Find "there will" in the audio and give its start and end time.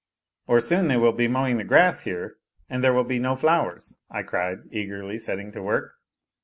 2.83-3.03